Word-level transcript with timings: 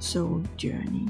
Soul 0.00 0.46
Journey. 0.64 1.08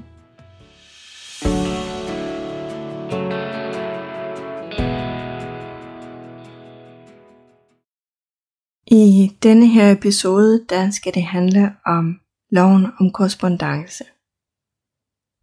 I 8.87 9.33
denne 9.43 9.66
her 9.66 9.93
episode, 9.93 10.66
der 10.69 10.91
skal 10.91 11.15
det 11.15 11.23
handle 11.23 11.73
om 11.87 12.21
loven 12.51 12.87
om 13.01 13.11
korrespondence. 13.11 14.05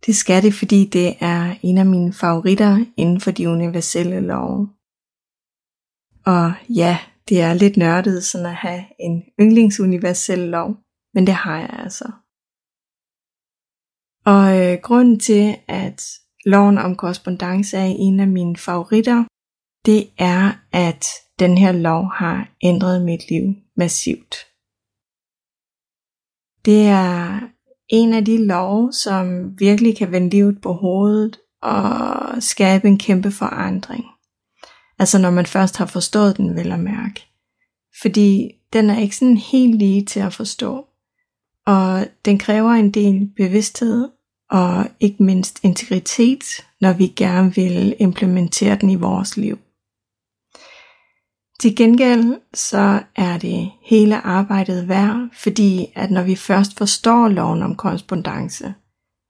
Det 0.05 0.15
skal 0.15 0.43
det, 0.43 0.53
fordi 0.53 0.85
det 0.85 1.15
er 1.19 1.55
en 1.61 1.77
af 1.77 1.85
mine 1.85 2.13
favoritter 2.13 2.85
inden 2.97 3.21
for 3.21 3.31
de 3.31 3.49
universelle 3.49 4.19
love. 4.19 4.69
Og 6.25 6.53
ja, 6.69 6.99
det 7.29 7.41
er 7.41 7.53
lidt 7.53 7.77
nørdet 7.77 8.23
sådan 8.23 8.45
at 8.45 8.55
have 8.55 8.83
en 8.99 9.23
yndlingsuniversel 9.39 10.39
lov, 10.39 10.75
men 11.13 11.27
det 11.27 11.33
har 11.33 11.57
jeg 11.57 11.69
altså. 11.83 12.11
Og 14.27 14.57
øh, 14.61 14.77
grunden 14.83 15.19
til, 15.19 15.55
at 15.67 16.03
loven 16.45 16.77
om 16.77 16.95
korrespondence 16.95 17.77
er 17.77 17.93
en 17.99 18.19
af 18.19 18.27
mine 18.27 18.57
favoritter, 18.57 19.23
det 19.85 20.09
er, 20.17 20.51
at 20.71 21.05
den 21.39 21.57
her 21.57 21.71
lov 21.71 22.11
har 22.13 22.49
ændret 22.63 23.05
mit 23.05 23.29
liv 23.29 23.43
massivt. 23.77 24.35
Det 26.65 26.87
er 26.87 27.39
en 27.89 28.13
af 28.13 28.25
de 28.25 28.45
love, 28.45 28.93
som 28.93 29.25
virkelig 29.59 29.97
kan 29.97 30.11
vende 30.11 30.29
livet 30.29 30.61
på 30.61 30.73
hovedet 30.73 31.39
og 31.61 32.43
skabe 32.43 32.87
en 32.87 32.99
kæmpe 32.99 33.31
forandring. 33.31 34.05
Altså 34.99 35.17
når 35.19 35.31
man 35.31 35.45
først 35.45 35.77
har 35.77 35.85
forstået 35.85 36.37
den, 36.37 36.55
vil 36.55 36.71
at 36.71 36.79
mærke. 36.79 37.27
Fordi 38.01 38.51
den 38.73 38.89
er 38.89 38.99
ikke 38.99 39.15
sådan 39.15 39.37
helt 39.37 39.75
lige 39.75 40.05
til 40.05 40.19
at 40.19 40.33
forstå. 40.33 40.85
Og 41.65 42.07
den 42.25 42.39
kræver 42.39 42.71
en 42.71 42.91
del 42.91 43.31
bevidsthed 43.35 44.09
og 44.51 44.85
ikke 44.99 45.23
mindst 45.23 45.59
integritet, 45.63 46.43
når 46.81 46.93
vi 46.93 47.07
gerne 47.07 47.55
vil 47.55 47.95
implementere 47.99 48.75
den 48.75 48.89
i 48.89 48.95
vores 48.95 49.37
liv. 49.37 49.57
Til 51.59 51.75
gengæld 51.75 52.41
så 52.53 53.03
er 53.15 53.37
det 53.37 53.71
hele 53.81 54.17
arbejdet 54.17 54.87
værd, 54.87 55.29
fordi 55.33 55.91
at 55.95 56.11
når 56.11 56.23
vi 56.23 56.35
først 56.35 56.77
forstår 56.77 57.27
loven 57.27 57.63
om 57.63 57.75
korrespondence, 57.75 58.73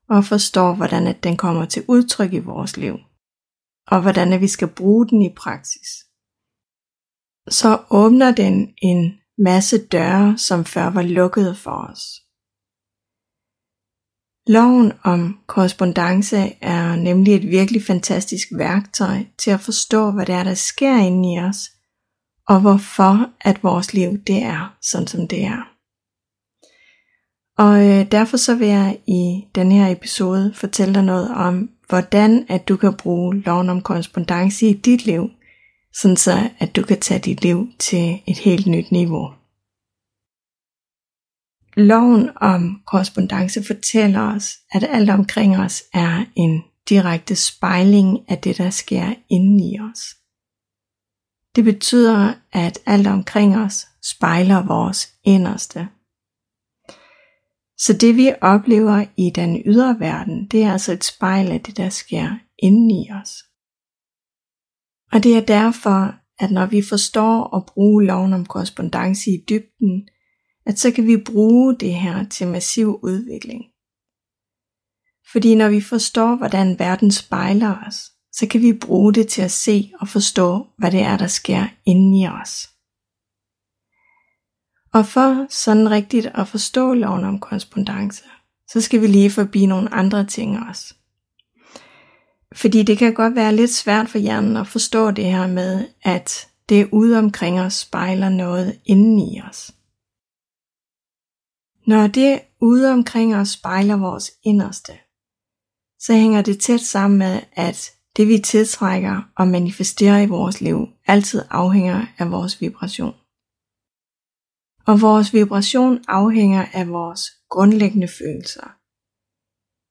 og 0.10 0.26
forstår, 0.26 0.74
hvordan 0.74 1.08
at 1.08 1.24
den 1.24 1.38
kommer 1.38 1.66
til 1.66 1.84
udtryk 1.88 2.34
i 2.34 2.40
vores 2.40 2.78
liv, 2.78 2.98
og 3.88 4.02
hvordan 4.02 4.34
at 4.34 4.42
vi 4.42 4.48
skal 4.48 4.68
bruge 4.68 5.08
den 5.08 5.22
i 5.22 5.34
praksis, 5.36 5.90
så 7.50 7.80
åbner 7.90 8.32
den 8.32 8.74
en 8.78 9.20
masse 9.38 9.88
døre, 9.88 10.38
som 10.38 10.66
før 10.66 10.90
var 10.90 11.02
lukkede 11.02 11.56
for 11.56 11.88
os. 11.92 12.27
Loven 14.48 14.92
om 15.04 15.40
korrespondence 15.48 16.38
er 16.62 16.96
nemlig 16.96 17.36
et 17.36 17.48
virkelig 17.48 17.84
fantastisk 17.84 18.48
værktøj 18.52 19.18
til 19.38 19.52
at 19.52 19.60
forstå, 19.60 20.12
hvad 20.12 20.26
det 20.26 20.36
er, 20.36 20.44
der 20.44 20.54
sker 20.54 20.98
inde 20.98 21.34
i 21.34 21.40
os, 21.40 21.58
og 22.48 22.62
hvorfor 22.62 23.30
at 23.42 23.64
vores 23.64 23.94
liv 23.94 24.18
det 24.28 24.44
er 24.44 24.78
sådan, 24.82 25.08
som 25.08 25.28
det 25.28 25.44
er. 25.44 25.78
Og 27.58 27.88
øh, 27.88 28.12
derfor 28.12 28.38
så 28.38 28.56
vil 28.56 28.68
jeg 28.68 29.00
i 29.08 29.46
den 29.56 29.72
her 29.72 29.92
episode 29.92 30.54
fortælle 30.54 30.94
dig 30.94 31.04
noget 31.04 31.30
om, 31.36 31.70
hvordan 31.90 32.46
at 32.50 32.68
du 32.68 32.78
kan 32.78 32.94
bruge 32.94 33.42
loven 33.42 33.70
om 33.70 33.82
korrespondence 33.82 34.70
i 34.70 34.74
dit 34.74 35.06
liv, 35.06 35.30
sådan 35.94 36.18
så 36.18 36.50
at 36.60 36.76
du 36.76 36.84
kan 36.84 37.00
tage 37.00 37.20
dit 37.20 37.42
liv 37.42 37.68
til 37.80 38.20
et 38.28 38.38
helt 38.38 38.68
nyt 38.68 38.92
niveau. 38.92 39.37
Loven 41.78 42.30
om 42.36 42.82
korrespondence 42.86 43.64
fortæller 43.64 44.36
os, 44.36 44.58
at 44.72 44.84
alt 44.84 45.10
omkring 45.10 45.58
os 45.58 45.84
er 45.94 46.26
en 46.36 46.64
direkte 46.90 47.36
spejling 47.36 48.30
af 48.30 48.38
det, 48.38 48.58
der 48.58 48.70
sker 48.70 49.16
inden 49.30 49.60
i 49.60 49.80
os. 49.80 50.00
Det 51.56 51.64
betyder, 51.64 52.34
at 52.52 52.80
alt 52.86 53.08
omkring 53.08 53.58
os 53.58 53.88
spejler 54.04 54.66
vores 54.66 55.14
inderste. 55.24 55.88
Så 57.78 57.94
det 57.94 58.16
vi 58.16 58.32
oplever 58.42 59.06
i 59.18 59.32
den 59.36 59.62
ydre 59.66 60.00
verden, 60.00 60.48
det 60.48 60.64
er 60.64 60.72
altså 60.72 60.92
et 60.94 61.04
spejl 61.04 61.52
af 61.52 61.62
det, 61.62 61.78
der 61.78 61.90
sker 61.90 62.38
inden 62.60 62.92
i 62.92 63.12
os. 63.22 63.44
Og 65.12 65.24
det 65.24 65.38
er 65.38 65.46
derfor, 65.46 66.16
at 66.40 66.52
når 66.52 66.66
vi 66.66 66.82
forstår 66.82 67.58
at 67.58 67.66
bruge 67.66 68.06
loven 68.06 68.34
om 68.34 68.46
korrespondence 68.46 69.32
i 69.32 69.44
dybden, 69.50 70.08
at 70.68 70.80
så 70.80 70.92
kan 70.92 71.08
vi 71.08 71.18
bruge 71.18 71.76
det 71.76 71.94
her 71.94 72.24
til 72.30 72.48
massiv 72.48 73.00
udvikling. 73.04 73.64
Fordi 75.32 75.56
når 75.56 75.70
vi 75.70 75.82
forstår, 75.82 76.36
hvordan 76.36 76.80
verden 76.80 77.12
spejler 77.12 77.76
os, 77.88 77.96
så 78.32 78.48
kan 78.48 78.62
vi 78.62 78.74
bruge 78.74 79.14
det 79.14 79.28
til 79.28 79.42
at 79.42 79.52
se 79.52 79.92
og 80.00 80.08
forstå, 80.08 80.68
hvad 80.78 80.92
det 80.92 81.02
er, 81.02 81.18
der 81.18 81.28
sker 81.28 81.68
inde 81.86 82.22
i 82.22 82.28
os. 82.28 82.70
Og 84.94 85.06
for 85.06 85.48
sådan 85.50 85.92
rigtigt 85.92 86.26
at 86.26 86.48
forstå 86.48 86.94
loven 86.94 87.24
om 87.24 87.40
korrespondence, 87.40 88.24
så 88.70 88.82
skal 88.82 89.02
vi 89.02 89.08
lige 89.08 89.32
forbi 89.32 89.66
nogle 89.66 89.94
andre 89.94 90.26
ting 90.26 90.60
også. 90.70 90.94
Fordi 92.56 92.84
det 92.84 92.98
kan 92.98 93.14
godt 93.14 93.36
være 93.36 93.56
lidt 93.56 93.74
svært 93.74 94.10
for 94.10 94.18
hjernen 94.18 94.58
at 94.58 94.68
forstå 94.68 95.12
det 95.12 95.26
her 95.26 95.48
med, 95.48 95.88
at 96.04 96.48
det 96.70 96.90
ude 96.92 97.20
omkring 97.20 97.60
os 97.60 97.74
spejler 97.74 98.30
noget 98.30 98.80
inden 98.86 99.20
i 99.20 99.42
os. 99.50 99.72
Når 101.88 102.08
det 102.08 102.42
ude 102.62 102.92
omkring 102.92 103.36
os 103.36 103.50
spejler 103.50 103.96
vores 103.96 104.32
inderste, 104.44 104.94
så 106.00 106.14
hænger 106.14 106.42
det 106.42 106.60
tæt 106.60 106.80
sammen 106.80 107.20
med, 107.20 107.42
at 107.52 107.92
det 108.18 108.28
vi 108.28 108.40
tiltrækker 108.40 109.22
og 109.36 109.48
manifesterer 109.48 110.20
i 110.20 110.28
vores 110.28 110.62
liv 110.62 110.88
altid 111.08 111.42
afhænger 111.50 112.06
af 112.18 112.32
vores 112.32 112.62
vibration. 112.62 113.14
Og 114.86 115.02
vores 115.02 115.34
vibration 115.34 116.04
afhænger 116.08 116.66
af 116.74 116.88
vores 116.90 117.22
grundlæggende 117.50 118.08
følelser. 118.08 118.68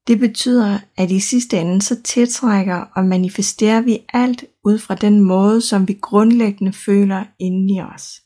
Det 0.06 0.18
betyder, 0.18 0.78
at 0.96 1.10
i 1.10 1.20
sidste 1.20 1.60
ende 1.60 1.82
så 1.82 2.02
tiltrækker 2.02 2.76
og 2.96 3.04
manifesterer 3.04 3.80
vi 3.80 4.04
alt 4.12 4.44
ud 4.64 4.78
fra 4.78 4.94
den 4.94 5.20
måde, 5.20 5.60
som 5.60 5.88
vi 5.88 5.98
grundlæggende 6.02 6.72
føler 6.72 7.24
inde 7.38 7.74
i 7.74 7.80
os. 7.80 8.22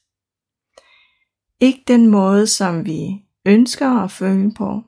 Ikke 1.61 1.85
den 1.89 2.07
måde, 2.07 2.47
som 2.47 2.85
vi 2.85 3.30
ønsker 3.47 3.89
at 3.89 4.11
føle 4.11 4.53
på. 4.55 4.83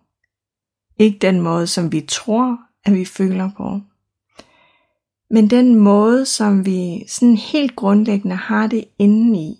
Ikke 0.99 1.19
den 1.19 1.41
måde, 1.41 1.67
som 1.67 1.93
vi 1.93 2.01
tror, 2.01 2.59
at 2.85 2.95
vi 2.95 3.05
føler 3.05 3.51
på. 3.57 3.81
Men 5.31 5.51
den 5.51 5.75
måde, 5.75 6.27
som 6.27 6.67
vi 6.67 7.05
sådan 7.09 7.37
helt 7.37 7.77
grundlæggende 7.77 8.37
har 8.37 8.67
det 8.67 8.85
indeni, 8.99 9.51
i. 9.51 9.59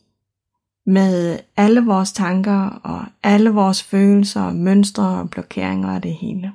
Med 0.87 1.39
alle 1.57 1.81
vores 1.81 2.13
tanker 2.13 2.69
og 2.69 3.05
alle 3.23 3.51
vores 3.51 3.83
følelser 3.83 4.43
og 4.43 4.55
mønstre 4.55 5.21
og 5.21 5.31
blokeringer 5.31 5.95
og 5.95 6.03
det 6.03 6.15
hele. 6.15 6.53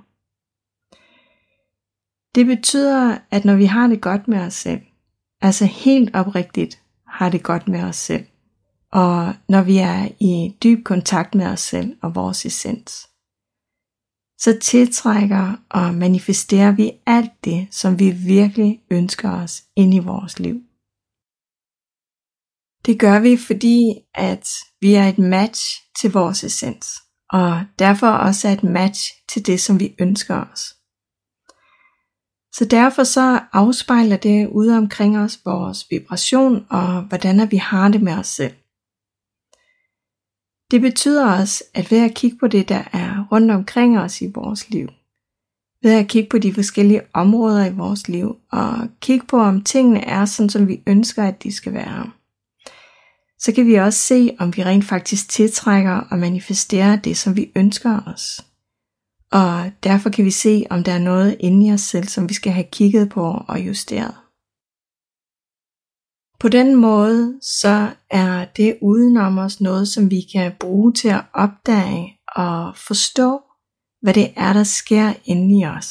Det 2.35 2.45
betyder, 2.45 3.17
at 3.31 3.45
når 3.45 3.55
vi 3.55 3.65
har 3.65 3.87
det 3.87 4.01
godt 4.01 4.27
med 4.27 4.39
os 4.39 4.53
selv, 4.53 4.81
altså 5.41 5.65
helt 5.65 6.15
oprigtigt 6.15 6.81
har 7.07 7.29
det 7.29 7.43
godt 7.43 7.67
med 7.67 7.83
os 7.83 7.95
selv, 7.95 8.25
og 8.91 9.33
når 9.49 9.61
vi 9.61 9.77
er 9.77 10.09
i 10.19 10.55
dyb 10.63 10.85
kontakt 10.85 11.35
med 11.35 11.45
os 11.45 11.59
selv 11.59 11.97
og 12.01 12.15
vores 12.15 12.45
essens, 12.45 13.07
så 14.39 14.59
tiltrækker 14.61 15.53
og 15.69 15.93
manifesterer 15.93 16.71
vi 16.71 16.91
alt 17.05 17.31
det, 17.43 17.67
som 17.71 17.99
vi 17.99 18.11
virkelig 18.11 18.81
ønsker 18.91 19.31
os 19.31 19.63
ind 19.75 19.93
i 19.93 19.99
vores 19.99 20.39
liv. 20.39 20.61
Det 22.85 22.99
gør 22.99 23.19
vi, 23.19 23.37
fordi 23.37 23.93
at 24.13 24.49
vi 24.81 24.93
er 24.93 25.07
et 25.07 25.19
match 25.19 25.61
til 26.01 26.11
vores 26.11 26.43
essens, 26.43 26.87
og 27.29 27.65
derfor 27.79 28.07
også 28.07 28.47
er 28.47 28.53
et 28.53 28.63
match 28.63 29.11
til 29.29 29.45
det, 29.45 29.59
som 29.59 29.79
vi 29.79 29.95
ønsker 29.99 30.45
os. 30.51 30.77
Så 32.57 32.65
derfor 32.65 33.03
så 33.03 33.41
afspejler 33.53 34.17
det 34.17 34.47
ude 34.47 34.77
omkring 34.77 35.17
os 35.17 35.39
vores 35.45 35.85
vibration 35.89 36.65
og 36.69 37.01
hvordan 37.01 37.51
vi 37.51 37.57
har 37.57 37.89
det 37.89 38.01
med 38.01 38.13
os 38.13 38.27
selv. 38.27 38.55
Det 40.71 40.81
betyder 40.81 41.39
også, 41.39 41.63
at 41.73 41.91
ved 41.91 42.03
at 42.03 42.13
kigge 42.13 42.37
på 42.37 42.47
det, 42.47 42.69
der 42.69 42.83
er 42.93 43.27
rundt 43.31 43.51
omkring 43.51 43.99
os 43.99 44.21
i 44.21 44.31
vores 44.35 44.69
liv, 44.69 44.87
ved 45.83 45.93
at 45.93 46.07
kigge 46.07 46.29
på 46.29 46.37
de 46.37 46.53
forskellige 46.53 47.01
områder 47.13 47.65
i 47.65 47.73
vores 47.73 48.07
liv, 48.07 48.35
og 48.51 48.87
kigge 49.01 49.25
på, 49.27 49.39
om 49.39 49.63
tingene 49.63 50.05
er 50.05 50.25
sådan, 50.25 50.49
som 50.49 50.67
vi 50.67 50.81
ønsker, 50.87 51.23
at 51.23 51.43
de 51.43 51.51
skal 51.51 51.73
være. 51.73 52.11
Så 53.39 53.51
kan 53.51 53.67
vi 53.67 53.75
også 53.75 53.99
se, 53.99 54.35
om 54.39 54.57
vi 54.57 54.63
rent 54.63 54.85
faktisk 54.85 55.29
tiltrækker 55.29 55.95
og 56.11 56.19
manifesterer 56.19 56.95
det, 56.95 57.17
som 57.17 57.35
vi 57.35 57.51
ønsker 57.55 58.01
os. 58.07 58.45
Og 59.31 59.71
derfor 59.83 60.09
kan 60.09 60.25
vi 60.25 60.31
se, 60.31 60.65
om 60.69 60.83
der 60.83 60.91
er 60.91 60.99
noget 60.99 61.37
inde 61.39 61.67
i 61.67 61.73
os 61.73 61.81
selv, 61.81 62.07
som 62.07 62.29
vi 62.29 62.33
skal 62.33 62.51
have 62.51 62.67
kigget 62.71 63.09
på 63.09 63.43
og 63.47 63.59
justeret. 63.59 64.15
På 66.39 66.49
den 66.49 66.75
måde, 66.75 67.39
så 67.41 67.95
er 68.09 68.45
det 68.45 68.77
udenom 68.81 69.37
os 69.37 69.61
noget, 69.61 69.87
som 69.87 70.11
vi 70.11 70.21
kan 70.33 70.55
bruge 70.59 70.93
til 70.93 71.07
at 71.07 71.25
opdage 71.33 72.19
og 72.27 72.77
forstå, 72.77 73.41
hvad 74.01 74.13
det 74.13 74.33
er, 74.35 74.53
der 74.53 74.63
sker 74.63 75.13
inde 75.25 75.59
i 75.59 75.65
os. 75.65 75.89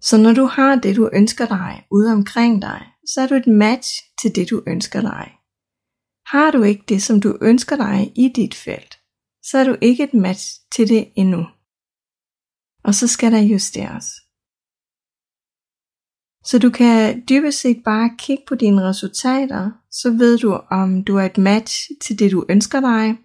Så 0.00 0.16
når 0.18 0.32
du 0.32 0.44
har 0.44 0.74
det, 0.74 0.96
du 0.96 1.10
ønsker 1.12 1.46
dig 1.46 1.86
ude 1.90 2.12
omkring 2.12 2.62
dig, 2.62 2.86
så 3.06 3.20
er 3.20 3.26
du 3.26 3.34
et 3.34 3.46
match 3.46 3.88
til 4.22 4.34
det, 4.34 4.50
du 4.50 4.62
ønsker 4.66 5.00
dig. 5.00 5.32
Har 6.26 6.50
du 6.50 6.62
ikke 6.62 6.84
det, 6.88 7.02
som 7.02 7.20
du 7.20 7.38
ønsker 7.40 7.76
dig 7.76 8.12
i 8.16 8.28
dit 8.28 8.54
felt, 8.54 8.98
så 9.42 9.58
er 9.58 9.64
du 9.64 9.76
ikke 9.80 10.04
et 10.04 10.14
match 10.14 10.60
til 10.74 10.88
det 10.88 11.12
endnu. 11.16 11.46
Og 12.84 12.94
så 12.94 13.08
skal 13.08 13.32
der 13.32 13.38
justeres. 13.38 14.21
Så 16.44 16.58
du 16.58 16.70
kan 16.70 17.22
dybest 17.28 17.60
set 17.60 17.82
bare 17.84 18.10
kigge 18.18 18.44
på 18.48 18.54
dine 18.54 18.82
resultater, 18.88 19.70
så 19.90 20.10
ved 20.10 20.38
du 20.38 20.52
om 20.70 21.04
du 21.04 21.16
er 21.16 21.22
et 21.22 21.38
match 21.38 21.90
til 22.00 22.18
det 22.18 22.32
du 22.32 22.44
ønsker 22.48 22.80
dig, 22.80 23.16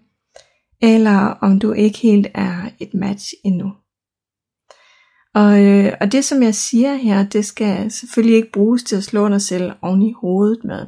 eller 0.80 1.18
om 1.18 1.58
du 1.58 1.72
ikke 1.72 1.98
helt 1.98 2.26
er 2.34 2.70
et 2.80 2.94
match 2.94 3.34
endnu. 3.44 3.72
Og, 5.34 5.64
øh, 5.64 5.92
og 6.00 6.12
det 6.12 6.24
som 6.24 6.42
jeg 6.42 6.54
siger 6.54 6.94
her, 6.94 7.28
det 7.28 7.44
skal 7.44 7.90
selvfølgelig 7.90 8.36
ikke 8.36 8.52
bruges 8.52 8.82
til 8.82 8.96
at 8.96 9.04
slå 9.04 9.28
dig 9.28 9.42
selv 9.42 9.72
oven 9.82 10.02
i 10.02 10.12
hovedet 10.12 10.64
med. 10.64 10.86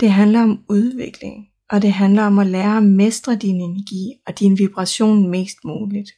Det 0.00 0.10
handler 0.10 0.42
om 0.42 0.64
udvikling, 0.68 1.46
og 1.70 1.82
det 1.82 1.92
handler 1.92 2.22
om 2.22 2.38
at 2.38 2.46
lære 2.46 2.76
at 2.76 2.82
mestre 2.82 3.36
din 3.36 3.60
energi 3.60 4.12
og 4.26 4.38
din 4.38 4.58
vibration 4.58 5.30
mest 5.30 5.56
muligt. 5.64 6.10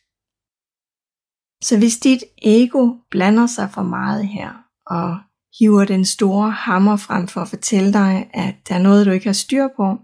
Så 1.62 1.78
hvis 1.78 1.96
dit 1.96 2.24
ego 2.42 2.94
blander 3.10 3.46
sig 3.46 3.70
for 3.70 3.82
meget 3.82 4.28
her, 4.28 4.52
og 4.86 5.18
hiver 5.58 5.84
den 5.84 6.04
store 6.04 6.50
hammer 6.50 6.96
frem 6.96 7.28
for 7.28 7.40
at 7.40 7.48
fortælle 7.48 7.92
dig, 7.92 8.30
at 8.34 8.54
der 8.68 8.74
er 8.74 8.82
noget, 8.82 9.06
du 9.06 9.10
ikke 9.10 9.26
har 9.26 9.32
styr 9.32 9.68
på, 9.76 9.98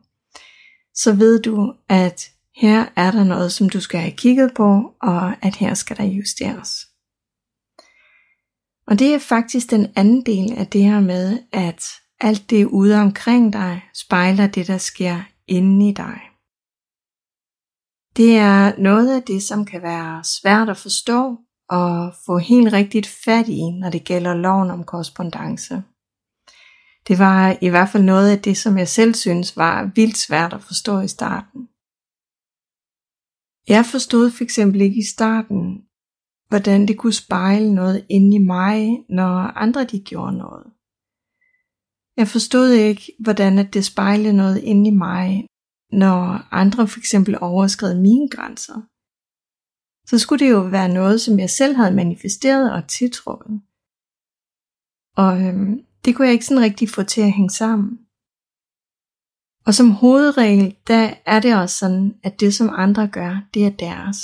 så 0.95 1.13
ved 1.13 1.43
du, 1.43 1.75
at 1.89 2.31
her 2.57 2.87
er 2.97 3.11
der 3.11 3.25
noget, 3.25 3.53
som 3.53 3.69
du 3.69 3.81
skal 3.81 4.01
have 4.01 4.17
kigget 4.17 4.53
på, 4.57 4.95
og 5.03 5.47
at 5.47 5.57
her 5.57 5.75
skal 5.75 5.97
der 5.97 6.05
justeres. 6.05 6.87
Og 8.87 8.99
det 8.99 9.15
er 9.15 9.19
faktisk 9.19 9.71
den 9.71 9.93
anden 9.97 10.27
del 10.27 10.53
af 10.53 10.67
det 10.67 10.85
her 10.85 11.01
med, 11.01 11.39
at 11.53 11.85
alt 12.21 12.51
det 12.51 12.65
ude 12.65 13.01
omkring 13.01 13.53
dig 13.53 13.83
spejler 13.95 14.47
det, 14.47 14.67
der 14.67 14.79
sker 14.79 15.21
inde 15.47 15.89
i 15.89 15.93
dig. 15.93 16.21
Det 18.17 18.37
er 18.37 18.83
noget 18.83 19.17
af 19.17 19.23
det, 19.23 19.43
som 19.43 19.65
kan 19.65 19.83
være 19.83 20.25
svært 20.25 20.69
at 20.69 20.77
forstå 20.77 21.39
at 21.71 22.15
få 22.27 22.39
helt 22.39 22.73
rigtigt 22.73 23.07
fat 23.07 23.49
i, 23.49 23.71
når 23.71 23.91
det 23.91 24.05
gælder 24.05 24.35
loven 24.35 24.71
om 24.71 24.85
korrespondence. 24.85 25.83
Det 27.09 27.19
var 27.19 27.57
i 27.61 27.69
hvert 27.69 27.89
fald 27.89 28.03
noget 28.03 28.31
af 28.31 28.43
det, 28.43 28.57
som 28.57 28.79
jeg 28.79 28.89
selv 28.89 29.15
synes 29.15 29.57
var 29.57 29.91
vildt 29.95 30.19
svært 30.19 30.53
at 30.53 30.63
forstå 30.63 31.01
i 31.01 31.09
starten. 31.09 31.69
Jeg 33.69 33.85
forstod 33.87 34.31
for 34.31 34.45
eksempel 34.45 34.81
ikke 34.81 34.99
i 34.99 35.11
starten, 35.17 35.83
hvordan 36.49 36.89
det 36.89 36.99
kunne 36.99 37.13
spejle 37.13 37.75
noget 37.75 38.07
inde 38.09 38.37
i 38.37 38.39
mig, 38.39 39.05
når 39.09 39.35
andre 39.65 39.85
de 39.85 40.01
gjorde 40.01 40.37
noget. 40.37 40.67
Jeg 42.17 42.29
forstod 42.29 42.71
ikke, 42.71 43.13
hvordan 43.21 43.59
at 43.59 43.75
det 43.75 43.85
spejlede 43.85 44.37
noget 44.37 44.59
inde 44.59 44.89
i 44.89 44.95
mig, 44.95 45.47
når 45.93 46.49
andre 46.51 46.89
for 46.89 46.99
eksempel 46.99 47.39
overskred 47.41 48.01
mine 48.01 48.29
grænser. 48.29 48.81
Så 50.09 50.19
skulle 50.19 50.47
det 50.47 50.51
jo 50.51 50.61
være 50.61 50.89
noget, 50.89 51.21
som 51.21 51.39
jeg 51.39 51.51
selv 51.51 51.77
havde 51.77 51.95
manifesteret 51.95 52.73
og 52.73 52.89
tiltrukket. 52.89 53.61
Og 55.17 55.43
øhm, 55.43 55.85
det 56.05 56.17
kunne 56.17 56.27
jeg 56.27 56.33
ikke 56.33 56.47
sådan 56.47 56.63
rigtig 56.63 56.89
få 56.89 57.03
til 57.03 57.21
at 57.21 57.33
hænge 57.33 57.51
sammen. 57.51 57.99
Og 59.67 59.75
som 59.75 59.91
hovedregel, 59.91 60.77
der 60.87 61.15
er 61.27 61.41
det 61.41 61.57
også 61.57 61.79
sådan, 61.79 62.15
at 62.23 62.41
det 62.41 62.55
som 62.55 62.71
andre 62.73 63.09
gør, 63.09 63.49
det 63.55 63.67
er 63.67 63.71
deres. 63.71 64.19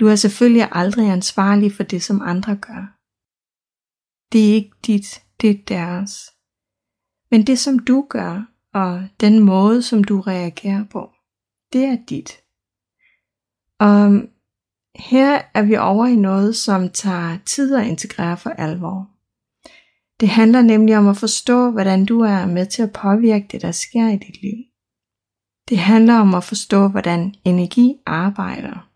Du 0.00 0.06
er 0.06 0.16
selvfølgelig 0.16 0.68
aldrig 0.72 1.10
ansvarlig 1.10 1.72
for 1.72 1.82
det, 1.82 2.02
som 2.02 2.22
andre 2.22 2.56
gør. 2.56 2.82
Det 4.32 4.50
er 4.50 4.54
ikke 4.54 4.76
dit, 4.86 5.22
det 5.40 5.50
er 5.50 5.64
deres. 5.68 6.30
Men 7.30 7.46
det, 7.46 7.58
som 7.58 7.78
du 7.78 8.06
gør, 8.10 8.42
og 8.74 9.08
den 9.20 9.40
måde, 9.40 9.82
som 9.82 10.04
du 10.04 10.20
reagerer 10.20 10.84
på, 10.84 11.10
det 11.72 11.84
er 11.84 11.96
dit. 12.08 12.30
Og 13.78 14.12
øhm, 14.12 14.35
her 14.98 15.42
er 15.54 15.62
vi 15.62 15.76
over 15.76 16.06
i 16.06 16.16
noget, 16.16 16.56
som 16.56 16.88
tager 16.88 17.38
tid 17.46 17.74
at 17.74 17.86
integrere 17.86 18.36
for 18.36 18.50
alvor. 18.50 19.10
Det 20.20 20.28
handler 20.28 20.62
nemlig 20.62 20.98
om 20.98 21.08
at 21.08 21.16
forstå, 21.16 21.70
hvordan 21.70 22.04
du 22.04 22.20
er 22.20 22.46
med 22.46 22.66
til 22.66 22.82
at 22.82 22.92
påvirke 22.92 23.46
det, 23.52 23.62
der 23.62 23.72
sker 23.72 24.08
i 24.08 24.16
dit 24.16 24.42
liv. 24.42 24.56
Det 25.68 25.78
handler 25.78 26.14
om 26.14 26.34
at 26.34 26.44
forstå, 26.44 26.88
hvordan 26.88 27.34
energi 27.44 27.94
arbejder. 28.06 28.90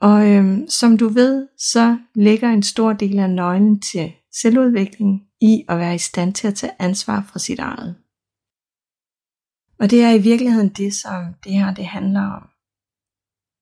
Og 0.00 0.30
øhm, 0.30 0.68
som 0.68 0.98
du 0.98 1.08
ved, 1.08 1.48
så 1.58 1.98
ligger 2.14 2.48
en 2.48 2.62
stor 2.62 2.92
del 2.92 3.18
af 3.18 3.30
nøglen 3.30 3.80
til 3.80 4.12
selvudvikling 4.42 5.22
i 5.40 5.64
at 5.68 5.78
være 5.78 5.94
i 5.94 5.98
stand 5.98 6.34
til 6.34 6.48
at 6.48 6.54
tage 6.54 6.72
ansvar 6.78 7.28
for 7.32 7.38
sit 7.38 7.58
eget. 7.58 7.96
Og 9.80 9.90
det 9.90 10.02
er 10.02 10.10
i 10.10 10.22
virkeligheden 10.22 10.68
det, 10.68 10.94
som 10.94 11.34
det 11.44 11.52
her 11.52 11.74
det 11.74 11.86
handler 11.86 12.22
om. 12.22 12.48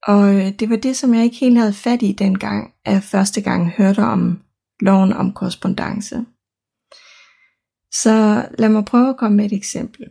Og 0.02 0.34
øh, 0.34 0.58
det 0.58 0.70
var 0.70 0.76
det, 0.76 0.96
som 0.96 1.14
jeg 1.14 1.24
ikke 1.24 1.36
helt 1.36 1.58
havde 1.58 1.72
fat 1.72 2.02
i 2.02 2.12
dengang, 2.12 2.74
at 2.84 2.92
jeg 2.92 3.02
første 3.02 3.40
gang 3.40 3.70
hørte 3.70 4.00
om 4.00 4.42
loven 4.80 5.12
om 5.12 5.32
korrespondence. 5.32 6.24
Så 7.92 8.48
lad 8.58 8.68
mig 8.68 8.84
prøve 8.84 9.08
at 9.08 9.16
komme 9.16 9.36
med 9.36 9.44
et 9.44 9.52
eksempel. 9.52 10.04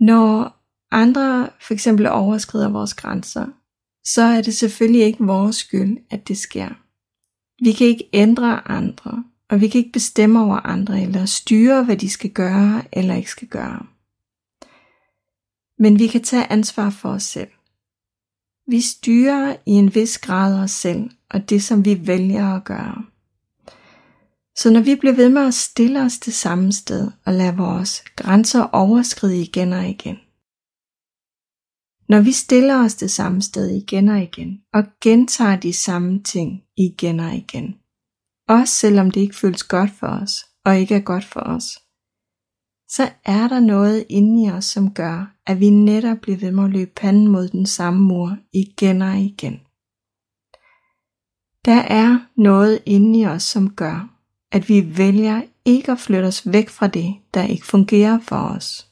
Når 0.00 0.58
andre 0.90 1.50
for 1.60 1.74
eksempel 1.74 2.06
overskrider 2.06 2.68
vores 2.68 2.94
grænser, 2.94 3.46
så 4.04 4.22
er 4.22 4.42
det 4.42 4.54
selvfølgelig 4.54 5.02
ikke 5.02 5.24
vores 5.24 5.56
skyld, 5.56 5.98
at 6.10 6.28
det 6.28 6.38
sker. 6.38 6.68
Vi 7.64 7.72
kan 7.72 7.86
ikke 7.86 8.08
ændre 8.12 8.68
andre, 8.68 9.24
og 9.50 9.60
vi 9.60 9.68
kan 9.68 9.78
ikke 9.78 9.92
bestemme 9.92 10.40
over 10.40 10.56
andre 10.56 11.02
eller 11.02 11.24
styre, 11.24 11.84
hvad 11.84 11.96
de 11.96 12.10
skal 12.10 12.30
gøre 12.30 12.82
eller 12.92 13.14
ikke 13.14 13.30
skal 13.30 13.48
gøre. 13.48 13.86
Men 15.78 15.98
vi 15.98 16.06
kan 16.06 16.22
tage 16.22 16.52
ansvar 16.52 16.90
for 16.90 17.08
os 17.08 17.22
selv. 17.22 17.50
Vi 18.70 18.80
styrer 18.80 19.56
i 19.66 19.70
en 19.70 19.94
vis 19.94 20.18
grad 20.18 20.62
os 20.62 20.70
selv 20.70 21.10
og 21.30 21.50
det, 21.50 21.62
som 21.62 21.84
vi 21.84 22.06
vælger 22.06 22.46
at 22.54 22.64
gøre. 22.64 23.04
Så 24.56 24.70
når 24.72 24.80
vi 24.80 24.94
bliver 24.94 25.14
ved 25.14 25.28
med 25.28 25.46
at 25.46 25.54
stille 25.54 26.00
os 26.00 26.18
det 26.18 26.34
samme 26.34 26.72
sted 26.72 27.10
og 27.24 27.32
lade 27.32 27.56
vores 27.56 28.04
grænser 28.16 28.62
overskride 28.62 29.42
igen 29.42 29.72
og 29.72 29.88
igen, 29.88 30.16
når 32.08 32.20
vi 32.20 32.32
stiller 32.32 32.84
os 32.84 32.94
det 32.94 33.10
samme 33.10 33.42
sted 33.42 33.70
igen 33.70 34.08
og 34.08 34.22
igen, 34.22 34.60
og 34.74 34.84
gentager 35.00 35.56
de 35.56 35.72
samme 35.72 36.22
ting 36.22 36.62
igen 36.76 37.20
og 37.20 37.34
igen, 37.34 37.74
også 38.48 38.74
selvom 38.74 39.10
det 39.10 39.20
ikke 39.20 39.36
føles 39.36 39.64
godt 39.64 39.90
for 39.90 40.06
os, 40.06 40.44
og 40.64 40.78
ikke 40.78 40.94
er 40.94 41.00
godt 41.00 41.24
for 41.24 41.40
os, 41.40 41.78
så 42.88 43.10
er 43.24 43.48
der 43.48 43.60
noget 43.60 44.06
inde 44.08 44.44
i 44.44 44.50
os, 44.50 44.64
som 44.64 44.94
gør, 44.94 45.34
at 45.46 45.60
vi 45.60 45.70
netop 45.70 46.18
bliver 46.18 46.38
ved 46.38 46.50
med 46.50 46.64
at 46.64 46.70
løbe 46.70 46.90
panden 46.96 47.28
mod 47.28 47.48
den 47.48 47.66
samme 47.66 48.00
mur 48.00 48.36
igen 48.52 49.02
og 49.02 49.18
igen. 49.18 49.60
Der 51.64 51.80
er 51.82 52.18
noget 52.36 52.82
inde 52.86 53.20
i 53.20 53.26
os, 53.26 53.42
som 53.42 53.74
gør, 53.74 54.14
at 54.52 54.68
vi 54.68 54.98
vælger 54.98 55.42
ikke 55.64 55.92
at 55.92 55.98
flytte 55.98 56.26
os 56.26 56.52
væk 56.52 56.68
fra 56.68 56.86
det, 56.86 57.14
der 57.34 57.42
ikke 57.42 57.66
fungerer 57.66 58.18
for 58.20 58.36
os. 58.36 58.88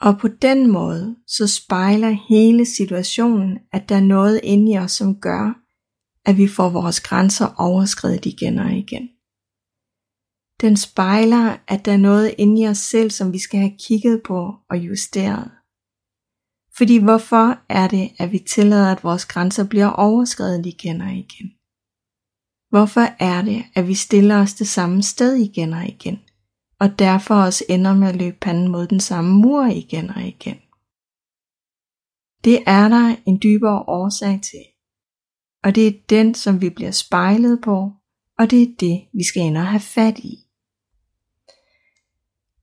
Og 0.00 0.18
på 0.18 0.28
den 0.28 0.70
måde, 0.70 1.16
så 1.26 1.46
spejler 1.46 2.16
hele 2.28 2.66
situationen, 2.66 3.58
at 3.72 3.88
der 3.88 3.96
er 3.96 4.00
noget 4.00 4.40
inde 4.42 4.72
i 4.72 4.78
os, 4.78 4.92
som 4.92 5.20
gør, 5.20 5.54
at 6.24 6.36
vi 6.36 6.48
får 6.48 6.68
vores 6.68 7.00
grænser 7.00 7.54
overskrevet 7.58 8.26
igen 8.26 8.58
og 8.58 8.72
igen. 8.72 9.08
Den 10.60 10.76
spejler, 10.76 11.56
at 11.68 11.84
der 11.84 11.92
er 11.92 11.96
noget 11.96 12.34
inde 12.38 12.62
i 12.62 12.68
os 12.68 12.78
selv, 12.78 13.10
som 13.10 13.32
vi 13.32 13.38
skal 13.38 13.60
have 13.60 13.76
kigget 13.78 14.22
på 14.22 14.54
og 14.70 14.78
justeret. 14.78 15.50
Fordi 16.76 16.96
hvorfor 16.98 17.58
er 17.68 17.88
det, 17.88 18.10
at 18.18 18.32
vi 18.32 18.38
tillader, 18.38 18.92
at 18.92 19.04
vores 19.04 19.26
grænser 19.26 19.68
bliver 19.68 19.90
overskrevet 19.90 20.66
igen 20.66 21.00
og 21.00 21.12
igen? 21.12 21.52
Hvorfor 22.68 23.06
er 23.18 23.42
det, 23.42 23.64
at 23.74 23.88
vi 23.88 23.94
stiller 23.94 24.40
os 24.40 24.54
det 24.54 24.68
samme 24.68 25.02
sted 25.02 25.34
igen 25.34 25.72
og 25.72 25.86
igen, 25.86 26.18
og 26.80 26.98
derfor 26.98 27.34
også 27.34 27.64
ender 27.68 27.94
med 27.94 28.08
at 28.08 28.16
løbe 28.16 28.36
panden 28.40 28.68
mod 28.68 28.86
den 28.86 29.00
samme 29.00 29.34
mur 29.34 29.64
igen 29.66 30.10
og 30.10 30.22
igen? 30.22 30.56
Det 32.44 32.62
er 32.66 32.88
der 32.88 33.16
en 33.26 33.40
dybere 33.42 33.84
årsag 33.88 34.40
til. 34.42 34.64
Og 35.64 35.74
det 35.74 35.86
er 35.86 35.92
den, 36.08 36.34
som 36.34 36.60
vi 36.60 36.70
bliver 36.70 36.90
spejlet 36.90 37.60
på, 37.64 37.92
og 38.38 38.50
det 38.50 38.62
er 38.62 38.74
det, 38.80 39.04
vi 39.12 39.24
skal 39.24 39.42
ind 39.42 39.56
og 39.56 39.66
have 39.66 39.80
fat 39.80 40.18
i. 40.18 40.43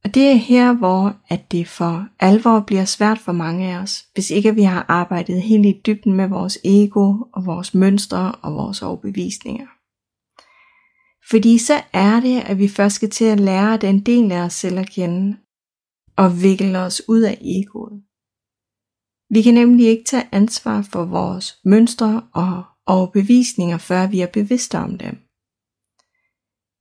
Og 0.03 0.13
det 0.13 0.31
er 0.31 0.35
her, 0.35 0.73
hvor 0.73 1.15
at 1.29 1.51
det 1.51 1.67
for 1.67 2.07
alvor 2.19 2.59
bliver 2.59 2.85
svært 2.85 3.19
for 3.19 3.31
mange 3.31 3.73
af 3.73 3.81
os, 3.81 4.05
hvis 4.13 4.29
ikke 4.29 4.55
vi 4.55 4.63
har 4.63 4.85
arbejdet 4.87 5.41
helt 5.41 5.65
i 5.65 5.81
dybden 5.85 6.13
med 6.13 6.27
vores 6.27 6.57
ego 6.63 7.15
og 7.33 7.45
vores 7.45 7.73
mønstre 7.73 8.31
og 8.31 8.53
vores 8.53 8.81
overbevisninger. 8.81 9.67
Fordi 11.29 11.57
så 11.57 11.83
er 11.93 12.19
det, 12.19 12.41
at 12.41 12.57
vi 12.57 12.67
først 12.67 12.95
skal 12.95 13.09
til 13.09 13.25
at 13.25 13.39
lære 13.39 13.77
den 13.77 13.99
del 13.99 14.31
af 14.31 14.41
os 14.41 14.53
selv 14.53 14.79
at 14.79 14.89
kende, 14.89 15.37
og 16.15 16.41
vikle 16.41 16.79
os 16.79 17.01
ud 17.07 17.21
af 17.21 17.37
egoet. 17.41 18.03
Vi 19.29 19.41
kan 19.41 19.53
nemlig 19.53 19.87
ikke 19.87 20.03
tage 20.03 20.27
ansvar 20.31 20.81
for 20.81 21.05
vores 21.05 21.59
mønstre 21.65 22.27
og 22.33 22.63
overbevisninger, 22.85 23.77
før 23.77 24.07
vi 24.07 24.21
er 24.21 24.27
bevidste 24.27 24.77
om 24.77 24.97
dem. 24.97 25.17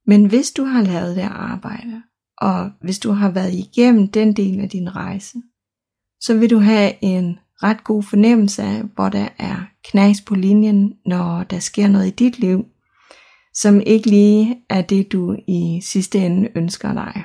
Men 0.06 0.28
hvis 0.28 0.50
du 0.50 0.64
har 0.64 0.82
lavet 0.82 1.16
det 1.16 1.28
arbejde, 1.30 2.02
og 2.40 2.70
hvis 2.80 2.98
du 2.98 3.12
har 3.12 3.30
været 3.30 3.54
igennem 3.54 4.08
den 4.08 4.36
del 4.36 4.60
af 4.60 4.68
din 4.68 4.96
rejse, 4.96 5.38
så 6.20 6.38
vil 6.38 6.50
du 6.50 6.58
have 6.58 7.04
en 7.04 7.38
ret 7.62 7.84
god 7.84 8.02
fornemmelse 8.02 8.62
af, 8.62 8.82
hvor 8.82 9.08
der 9.08 9.28
er 9.38 9.66
knas 9.84 10.20
på 10.20 10.34
linjen, 10.34 10.98
når 11.06 11.42
der 11.42 11.58
sker 11.58 11.88
noget 11.88 12.06
i 12.06 12.10
dit 12.10 12.38
liv, 12.38 12.66
som 13.54 13.80
ikke 13.80 14.10
lige 14.10 14.64
er 14.68 14.82
det, 14.82 15.12
du 15.12 15.36
i 15.46 15.80
sidste 15.84 16.18
ende 16.18 16.48
ønsker 16.54 16.94
dig. 16.94 17.24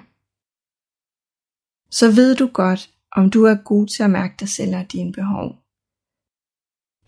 Så 1.92 2.12
ved 2.12 2.36
du 2.36 2.50
godt, 2.54 2.90
om 3.12 3.30
du 3.30 3.44
er 3.44 3.56
god 3.56 3.88
til 3.88 4.04
at 4.04 4.10
mærke 4.10 4.36
dig 4.40 4.50
selv 4.50 4.76
og 4.76 4.92
dine 4.92 5.12
behov. 5.12 5.56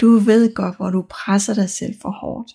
Du 0.01 0.07
ved 0.07 0.53
godt, 0.53 0.75
hvor 0.75 0.89
du 0.89 1.05
presser 1.09 1.53
dig 1.53 1.69
selv 1.69 1.95
for 2.01 2.11
hårdt. 2.11 2.51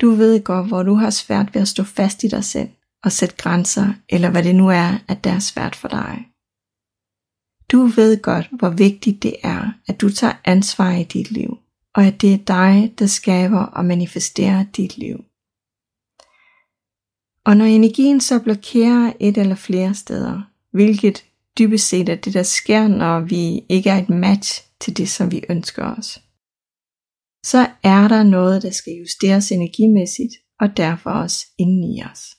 Du 0.00 0.10
ved 0.10 0.44
godt, 0.44 0.66
hvor 0.68 0.82
du 0.82 0.94
har 0.94 1.10
svært 1.10 1.54
ved 1.54 1.62
at 1.62 1.68
stå 1.68 1.82
fast 1.82 2.24
i 2.24 2.28
dig 2.28 2.44
selv 2.44 2.68
og 3.04 3.12
sætte 3.12 3.36
grænser, 3.36 3.94
eller 4.08 4.30
hvad 4.30 4.42
det 4.42 4.54
nu 4.54 4.68
er, 4.68 4.98
at 5.08 5.24
det 5.24 5.32
er 5.32 5.38
svært 5.38 5.76
for 5.76 5.88
dig. 5.88 6.28
Du 7.72 7.82
ved 7.82 8.22
godt, 8.22 8.48
hvor 8.58 8.70
vigtigt 8.70 9.22
det 9.22 9.36
er, 9.42 9.72
at 9.88 10.00
du 10.00 10.10
tager 10.10 10.40
ansvar 10.44 10.92
i 10.92 11.04
dit 11.04 11.30
liv, 11.30 11.58
og 11.94 12.04
at 12.04 12.20
det 12.20 12.34
er 12.34 12.38
dig, 12.38 12.94
der 12.98 13.06
skaber 13.06 13.60
og 13.60 13.84
manifesterer 13.84 14.64
dit 14.64 14.98
liv. 14.98 15.24
Og 17.44 17.56
når 17.56 17.64
energien 17.64 18.20
så 18.20 18.38
blokerer 18.38 19.12
et 19.20 19.38
eller 19.38 19.54
flere 19.54 19.94
steder, 19.94 20.42
hvilket 20.72 21.24
dybest 21.58 21.88
set 21.88 22.08
er 22.08 22.14
det, 22.14 22.34
der 22.34 22.42
sker, 22.42 22.88
når 22.88 23.20
vi 23.20 23.60
ikke 23.68 23.90
er 23.90 23.98
et 23.98 24.08
match 24.08 24.64
til 24.80 24.96
det, 24.96 25.08
som 25.08 25.32
vi 25.32 25.44
ønsker 25.50 25.84
os, 25.84 26.20
så 27.46 27.70
er 27.82 28.08
der 28.08 28.22
noget, 28.22 28.62
der 28.62 28.70
skal 28.70 28.92
justeres 28.92 29.52
energimæssigt, 29.52 30.34
og 30.60 30.76
derfor 30.76 31.10
også 31.10 31.46
inden 31.58 31.84
i 31.84 32.02
os. 32.02 32.37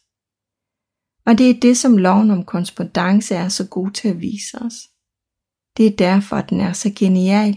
Og 1.30 1.38
det 1.38 1.50
er 1.50 1.60
det, 1.60 1.78
som 1.78 1.98
loven 1.98 2.32
om 2.32 2.46
korrespondence 2.46 3.36
er 3.36 3.50
så 3.50 3.68
god 3.68 3.92
til 3.92 4.08
at 4.08 4.22
vise 4.22 4.58
os. 4.58 4.74
Det 5.78 5.88
er 5.88 5.98
derfor, 5.98 6.36
at 6.36 6.50
den 6.50 6.60
er 6.62 6.74
så 6.74 6.94
genial 6.96 7.54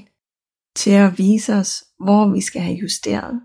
til 0.76 0.91
at 0.91 1.19
vise 1.19 1.55
os, 1.55 1.85
hvor 2.05 2.33
vi 2.35 2.41
skal 2.41 2.62
have 2.62 2.76
justeret. 2.76 3.43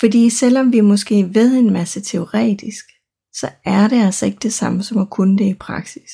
Fordi 0.00 0.30
selvom 0.30 0.72
vi 0.72 0.80
måske 0.80 1.34
ved 1.34 1.58
en 1.58 1.72
masse 1.72 2.00
teoretisk, 2.00 2.84
så 3.32 3.48
er 3.64 3.88
det 3.88 4.04
altså 4.06 4.26
ikke 4.26 4.38
det 4.42 4.52
samme 4.52 4.82
som 4.82 4.98
at 4.98 5.10
kunne 5.10 5.38
det 5.38 5.48
i 5.50 5.54
praksis. 5.54 6.12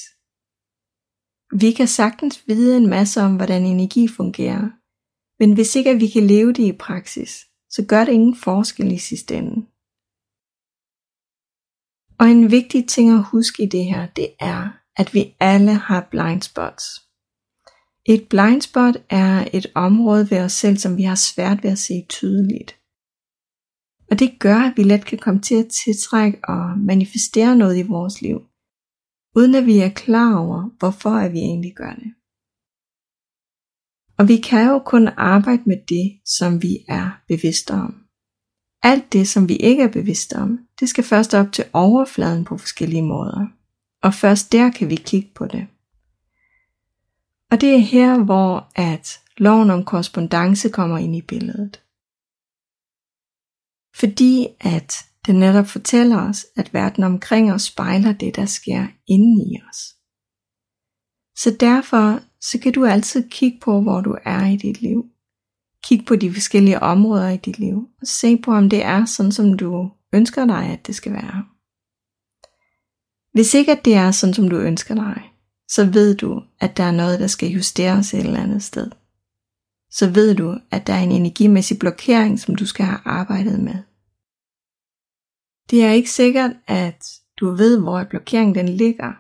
Vi 1.60 1.72
kan 1.72 1.88
sagtens 1.88 2.48
vide 2.48 2.76
en 2.76 2.90
masse 2.90 3.20
om, 3.20 3.36
hvordan 3.36 3.62
energi 3.62 4.08
fungerer, 4.08 4.70
men 5.40 5.54
hvis 5.54 5.76
ikke 5.76 5.90
at 5.90 6.00
vi 6.00 6.08
kan 6.08 6.26
leve 6.26 6.52
det 6.52 6.66
i 6.74 6.78
praksis, 6.86 7.46
så 7.70 7.84
gør 7.88 8.04
det 8.04 8.12
ingen 8.12 8.36
forskel 8.36 8.92
i 8.92 8.98
sidste 8.98 9.36
ende. 9.36 9.66
Og 12.18 12.26
en 12.26 12.50
vigtig 12.50 12.88
ting 12.88 13.10
at 13.10 13.24
huske 13.24 13.62
i 13.62 13.66
det 13.66 13.84
her, 13.84 14.06
det 14.06 14.28
er, 14.40 14.68
at 14.96 15.14
vi 15.14 15.34
alle 15.40 15.74
har 15.74 16.08
blind 16.10 16.42
spots. 16.42 16.84
Et 18.08 18.28
blind 18.28 18.62
spot 18.62 18.96
er 19.10 19.48
et 19.52 19.66
område 19.74 20.30
ved 20.30 20.38
os 20.38 20.52
selv, 20.52 20.76
som 20.76 20.96
vi 20.96 21.02
har 21.02 21.14
svært 21.14 21.62
ved 21.62 21.70
at 21.70 21.78
se 21.78 22.06
tydeligt. 22.08 22.76
Og 24.10 24.18
det 24.18 24.38
gør, 24.38 24.56
at 24.56 24.72
vi 24.76 24.82
let 24.82 25.04
kan 25.04 25.18
komme 25.18 25.40
til 25.40 25.54
at 25.54 25.68
tiltrække 25.84 26.38
og 26.44 26.78
manifestere 26.78 27.56
noget 27.56 27.78
i 27.78 27.82
vores 27.82 28.22
liv, 28.22 28.38
uden 29.36 29.54
at 29.54 29.66
vi 29.66 29.78
er 29.78 29.88
klar 29.88 30.36
over, 30.38 30.70
hvorfor 30.78 31.10
at 31.10 31.32
vi 31.32 31.38
egentlig 31.38 31.74
gør 31.74 31.94
det. 31.94 32.14
Og 34.18 34.28
vi 34.28 34.36
kan 34.36 34.68
jo 34.68 34.78
kun 34.78 35.08
arbejde 35.08 35.62
med 35.66 35.76
det, 35.88 36.20
som 36.24 36.62
vi 36.62 36.84
er 36.88 37.22
bevidste 37.28 37.70
om. 37.70 38.05
Alt 38.86 39.12
det, 39.12 39.28
som 39.28 39.48
vi 39.48 39.56
ikke 39.56 39.82
er 39.82 39.92
bevidste 39.92 40.36
om, 40.36 40.58
det 40.80 40.88
skal 40.88 41.04
først 41.04 41.34
op 41.34 41.52
til 41.52 41.64
overfladen 41.72 42.44
på 42.44 42.58
forskellige 42.58 43.02
måder. 43.02 43.46
Og 44.02 44.14
først 44.14 44.52
der 44.52 44.70
kan 44.70 44.90
vi 44.90 44.96
kigge 44.96 45.30
på 45.34 45.46
det. 45.46 45.66
Og 47.50 47.60
det 47.60 47.74
er 47.74 47.78
her, 47.78 48.24
hvor 48.24 48.72
at 48.74 49.20
loven 49.36 49.70
om 49.70 49.84
korrespondence 49.84 50.68
kommer 50.68 50.98
ind 50.98 51.16
i 51.16 51.22
billedet. 51.22 51.82
Fordi 53.94 54.48
at 54.60 54.92
den 55.26 55.36
netop 55.38 55.66
fortæller 55.66 56.28
os, 56.28 56.46
at 56.56 56.74
verden 56.74 57.04
omkring 57.04 57.52
os 57.52 57.62
spejler 57.62 58.12
det, 58.12 58.36
der 58.36 58.46
sker 58.46 58.86
inden 59.08 59.40
i 59.40 59.60
os. 59.68 59.78
Så 61.36 61.56
derfor 61.60 62.20
så 62.40 62.58
kan 62.62 62.72
du 62.72 62.84
altid 62.84 63.30
kigge 63.30 63.58
på, 63.60 63.80
hvor 63.80 64.00
du 64.00 64.16
er 64.24 64.46
i 64.46 64.56
dit 64.56 64.82
liv. 64.82 65.10
Kig 65.86 66.04
på 66.06 66.16
de 66.16 66.32
forskellige 66.32 66.82
områder 66.82 67.28
i 67.28 67.36
dit 67.36 67.58
liv, 67.58 67.88
og 68.00 68.06
se 68.06 68.36
på, 68.36 68.52
om 68.52 68.70
det 68.70 68.84
er 68.84 69.04
sådan, 69.04 69.32
som 69.32 69.58
du 69.58 69.90
ønsker 70.12 70.46
dig, 70.46 70.66
at 70.66 70.86
det 70.86 70.94
skal 70.94 71.12
være. 71.12 71.44
Hvis 73.32 73.54
ikke 73.54 73.72
at 73.72 73.84
det 73.84 73.94
er 73.94 74.10
sådan, 74.10 74.34
som 74.34 74.48
du 74.48 74.56
ønsker 74.56 74.94
dig, 74.94 75.22
så 75.68 75.84
ved 75.84 76.16
du, 76.16 76.42
at 76.60 76.76
der 76.76 76.84
er 76.84 76.90
noget, 76.90 77.20
der 77.20 77.26
skal 77.26 77.48
justeres 77.48 78.14
et 78.14 78.24
eller 78.24 78.42
andet 78.42 78.62
sted. 78.62 78.90
Så 79.90 80.10
ved 80.10 80.34
du, 80.34 80.58
at 80.70 80.86
der 80.86 80.92
er 80.92 81.02
en 81.02 81.12
energimæssig 81.12 81.78
blokering, 81.78 82.40
som 82.40 82.54
du 82.54 82.66
skal 82.66 82.84
have 82.84 83.00
arbejdet 83.04 83.60
med. 83.60 83.78
Det 85.70 85.84
er 85.84 85.90
ikke 85.90 86.10
sikkert, 86.10 86.52
at 86.66 87.04
du 87.40 87.50
ved, 87.50 87.80
hvor 87.80 88.04
blokeringen 88.04 88.54
den 88.54 88.68
ligger, 88.68 89.12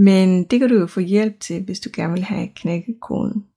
men 0.00 0.44
det 0.44 0.60
kan 0.60 0.68
du 0.68 0.74
jo 0.74 0.86
få 0.86 1.00
hjælp 1.00 1.40
til, 1.40 1.64
hvis 1.64 1.80
du 1.80 1.90
gerne 1.92 2.12
vil 2.12 2.24
have 2.24 2.48
knækket 2.48 2.98
koden. 3.00 3.47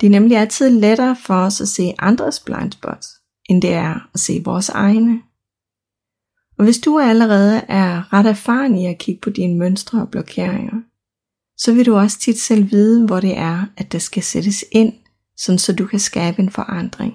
Det 0.00 0.06
er 0.06 0.10
nemlig 0.10 0.36
altid 0.36 0.70
lettere 0.70 1.16
for 1.16 1.34
os 1.34 1.60
at 1.60 1.68
se 1.68 1.94
andres 1.98 2.40
blind 2.40 2.72
spots, 2.72 3.08
end 3.48 3.62
det 3.62 3.72
er 3.72 4.08
at 4.14 4.20
se 4.20 4.42
vores 4.44 4.68
egne. 4.68 5.22
Og 6.58 6.64
hvis 6.64 6.78
du 6.78 6.98
allerede 6.98 7.56
er 7.68 8.12
ret 8.12 8.26
erfaren 8.26 8.78
i 8.78 8.86
at 8.86 8.98
kigge 8.98 9.20
på 9.20 9.30
dine 9.30 9.58
mønstre 9.58 10.00
og 10.00 10.10
blokeringer, 10.10 10.80
så 11.56 11.74
vil 11.74 11.86
du 11.86 11.96
også 11.96 12.18
tit 12.18 12.38
selv 12.38 12.70
vide, 12.70 13.06
hvor 13.06 13.20
det 13.20 13.38
er, 13.38 13.66
at 13.76 13.92
der 13.92 13.98
skal 13.98 14.22
sættes 14.22 14.64
ind, 14.72 14.92
sådan 15.36 15.58
så 15.58 15.72
du 15.72 15.86
kan 15.86 15.98
skabe 15.98 16.42
en 16.42 16.50
forandring. 16.50 17.14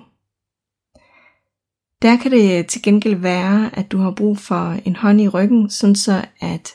Der 2.02 2.18
kan 2.18 2.32
det 2.32 2.68
til 2.68 2.82
gengæld 2.82 3.16
være, 3.16 3.78
at 3.78 3.92
du 3.92 3.98
har 3.98 4.12
brug 4.12 4.38
for 4.38 4.72
en 4.86 4.96
hånd 4.96 5.22
i 5.22 5.28
ryggen, 5.28 5.70
sådan 5.70 5.96
så 5.96 6.26
at 6.40 6.70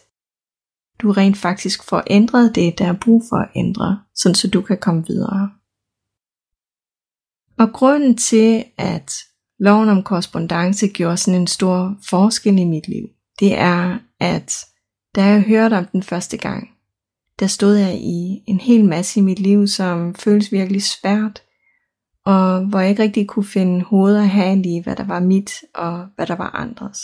du 0.99 1.13
rent 1.13 1.37
faktisk 1.37 1.85
får 1.85 2.03
ændret 2.07 2.55
det, 2.55 2.79
der 2.79 2.87
er 2.87 2.99
brug 3.01 3.23
for 3.29 3.37
at 3.37 3.51
ændre, 3.57 4.01
sådan 4.15 4.35
så 4.35 4.49
du 4.49 4.63
kan 4.63 4.79
komme 4.79 5.05
videre. 5.07 5.51
Og 7.59 7.73
grunden 7.73 8.17
til, 8.17 8.65
at 8.79 9.13
loven 9.59 9.89
om 9.89 10.03
korrespondence 10.03 10.89
gjorde 10.89 11.17
sådan 11.17 11.41
en 11.41 11.47
stor 11.47 11.97
forskel 12.11 12.59
i 12.59 12.65
mit 12.65 12.89
liv, 12.89 13.09
det 13.41 13.59
er, 13.59 13.99
at 14.21 14.65
da 15.15 15.25
jeg 15.25 15.43
hørte 15.43 15.75
om 15.75 15.87
den 15.87 16.03
første 16.03 16.37
gang, 16.37 16.69
der 17.39 17.47
stod 17.47 17.77
jeg 17.77 17.95
i 17.95 18.43
en 18.47 18.61
hel 18.61 18.85
masse 18.85 19.21
i 19.21 19.23
mit 19.23 19.39
liv, 19.39 19.67
som 19.67 20.15
føles 20.15 20.53
virkelig 20.53 20.83
svært, 20.83 21.43
og 22.25 22.67
hvor 22.67 22.81
jeg 22.81 22.91
ikke 22.91 23.03
rigtig 23.03 23.29
kunne 23.29 23.45
finde 23.45 23.85
hoved 23.85 24.17
og 24.17 24.31
hale 24.31 24.63
i, 24.63 24.81
hvad 24.85 24.97
der 24.97 25.05
var 25.05 25.21
mit 25.21 25.51
og 25.75 26.07
hvad 26.17 26.27
der 26.27 26.37
var 26.37 26.51
andres. 26.51 26.99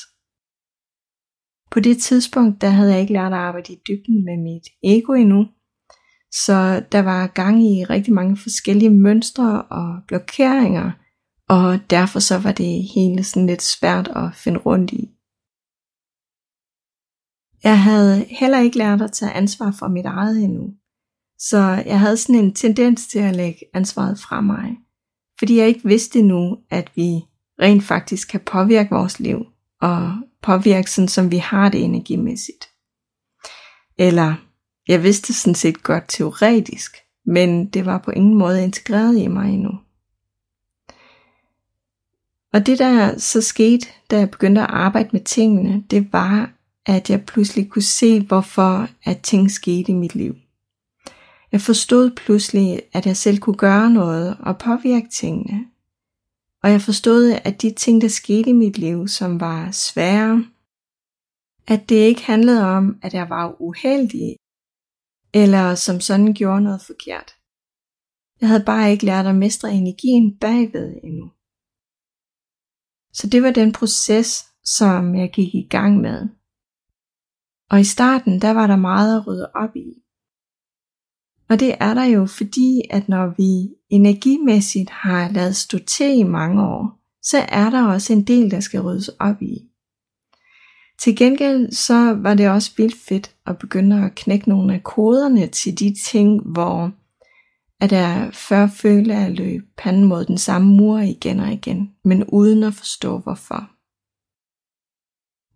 På 1.70 1.80
det 1.80 1.98
tidspunkt, 1.98 2.60
der 2.60 2.68
havde 2.68 2.92
jeg 2.92 3.00
ikke 3.00 3.12
lært 3.12 3.32
at 3.32 3.38
arbejde 3.38 3.72
i 3.72 3.82
dybden 3.88 4.24
med 4.24 4.36
mit 4.42 4.66
ego 4.82 5.12
endnu, 5.12 5.46
så 6.34 6.84
der 6.92 7.02
var 7.02 7.26
gang 7.26 7.64
i 7.64 7.84
rigtig 7.84 8.14
mange 8.14 8.36
forskellige 8.36 8.90
mønstre 8.90 9.62
og 9.62 10.00
blokeringer, 10.08 10.90
og 11.48 11.90
derfor 11.90 12.18
så 12.18 12.38
var 12.38 12.52
det 12.52 12.88
hele 12.94 13.24
sådan 13.24 13.46
lidt 13.46 13.62
svært 13.62 14.08
at 14.08 14.34
finde 14.34 14.58
rundt 14.58 14.92
i. 14.92 15.10
Jeg 17.62 17.82
havde 17.82 18.24
heller 18.24 18.60
ikke 18.60 18.78
lært 18.78 19.02
at 19.02 19.12
tage 19.12 19.32
ansvar 19.32 19.76
for 19.78 19.88
mit 19.88 20.06
eget 20.06 20.44
endnu, 20.44 20.74
så 21.38 21.58
jeg 21.86 22.00
havde 22.00 22.16
sådan 22.16 22.44
en 22.44 22.54
tendens 22.54 23.06
til 23.06 23.18
at 23.18 23.36
lægge 23.36 23.60
ansvaret 23.74 24.18
fra 24.18 24.40
mig, 24.40 24.76
fordi 25.38 25.56
jeg 25.56 25.68
ikke 25.68 25.88
vidste 25.88 26.22
nu, 26.22 26.58
at 26.70 26.90
vi 26.96 27.20
rent 27.62 27.84
faktisk 27.84 28.28
kan 28.28 28.40
påvirke 28.40 28.90
vores 28.90 29.20
liv, 29.20 29.38
og 29.80 30.12
påvirke 30.42 30.90
sådan, 30.90 31.08
som 31.08 31.30
vi 31.30 31.36
har 31.36 31.68
det 31.68 31.84
energimæssigt. 31.84 32.68
Eller 33.98 34.43
jeg 34.88 35.02
vidste 35.02 35.34
sådan 35.34 35.54
set 35.54 35.82
godt 35.82 36.04
teoretisk, 36.08 36.96
men 37.26 37.66
det 37.66 37.86
var 37.86 37.98
på 37.98 38.10
ingen 38.10 38.34
måde 38.34 38.64
integreret 38.64 39.18
i 39.18 39.26
mig 39.26 39.54
endnu. 39.54 39.78
Og 42.52 42.66
det 42.66 42.78
der 42.78 43.18
så 43.18 43.40
skete, 43.40 43.86
da 44.10 44.18
jeg 44.18 44.30
begyndte 44.30 44.60
at 44.60 44.70
arbejde 44.70 45.08
med 45.12 45.20
tingene, 45.20 45.84
det 45.90 46.12
var, 46.12 46.50
at 46.86 47.10
jeg 47.10 47.24
pludselig 47.24 47.70
kunne 47.70 47.82
se, 47.82 48.20
hvorfor 48.20 48.88
at 49.04 49.20
ting 49.20 49.50
skete 49.50 49.92
i 49.92 49.94
mit 49.94 50.14
liv. 50.14 50.34
Jeg 51.52 51.60
forstod 51.60 52.10
pludselig, 52.10 52.82
at 52.92 53.06
jeg 53.06 53.16
selv 53.16 53.38
kunne 53.38 53.56
gøre 53.56 53.90
noget 53.90 54.36
og 54.40 54.58
påvirke 54.58 55.08
tingene. 55.08 55.66
Og 56.62 56.70
jeg 56.70 56.82
forstod, 56.82 57.38
at 57.44 57.62
de 57.62 57.70
ting, 57.70 58.02
der 58.02 58.08
skete 58.08 58.50
i 58.50 58.52
mit 58.52 58.78
liv, 58.78 59.08
som 59.08 59.40
var 59.40 59.70
svære, 59.70 60.44
at 61.66 61.88
det 61.88 61.96
ikke 61.96 62.22
handlede 62.22 62.64
om, 62.64 62.98
at 63.02 63.14
jeg 63.14 63.30
var 63.30 63.62
uheldig, 63.62 64.36
eller 65.34 65.74
som 65.74 66.00
sådan 66.00 66.34
gjorde 66.34 66.60
noget 66.60 66.82
forkert. 66.82 67.30
Jeg 68.40 68.48
havde 68.48 68.64
bare 68.64 68.90
ikke 68.90 69.06
lært 69.06 69.26
at 69.26 69.34
mestre 69.34 69.72
energien 69.72 70.38
bagved 70.38 70.94
endnu. 71.04 71.30
Så 73.12 73.26
det 73.32 73.42
var 73.42 73.50
den 73.50 73.72
proces, 73.72 74.44
som 74.64 75.14
jeg 75.14 75.30
gik 75.32 75.54
i 75.54 75.68
gang 75.70 76.00
med. 76.00 76.28
Og 77.70 77.80
i 77.80 77.84
starten, 77.84 78.40
der 78.40 78.50
var 78.50 78.66
der 78.66 78.76
meget 78.76 79.16
at 79.16 79.26
rydde 79.26 79.50
op 79.54 79.76
i. 79.76 79.88
Og 81.48 81.60
det 81.60 81.74
er 81.80 81.94
der 81.94 82.04
jo, 82.04 82.26
fordi 82.26 82.80
at 82.90 83.08
når 83.08 83.26
vi 83.36 83.74
energimæssigt 83.88 84.90
har 84.90 85.30
lavet 85.30 85.56
stå 85.56 85.78
til 85.78 86.18
i 86.18 86.22
mange 86.22 86.62
år, 86.62 87.00
så 87.22 87.38
er 87.38 87.70
der 87.70 87.86
også 87.86 88.12
en 88.12 88.24
del, 88.24 88.50
der 88.50 88.60
skal 88.60 88.80
ryddes 88.80 89.08
op 89.08 89.42
i. 89.42 89.73
Til 90.98 91.16
gengæld 91.16 91.72
så 91.72 92.12
var 92.12 92.34
det 92.34 92.50
også 92.50 92.72
vildt 92.76 92.96
fedt 93.08 93.34
at 93.46 93.58
begynde 93.58 94.04
at 94.04 94.14
knække 94.14 94.48
nogle 94.48 94.74
af 94.74 94.82
koderne 94.82 95.46
til 95.46 95.78
de 95.78 95.94
ting, 95.94 96.42
hvor 96.42 96.92
at 97.80 97.92
jeg 97.92 98.30
før 98.32 98.66
følte, 98.66 99.14
at 99.14 99.20
jeg 99.20 99.32
løb 99.32 99.62
panden 99.76 100.04
mod 100.04 100.24
den 100.24 100.38
samme 100.38 100.76
mur 100.76 100.98
igen 100.98 101.40
og 101.40 101.52
igen, 101.52 101.90
men 102.04 102.24
uden 102.24 102.62
at 102.62 102.74
forstå 102.74 103.18
hvorfor. 103.18 103.70